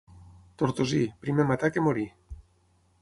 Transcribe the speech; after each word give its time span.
Tortosí, 0.61 1.01
primer 1.25 1.47
matar 1.53 1.71
que 1.77 1.85
morir. 1.89 2.09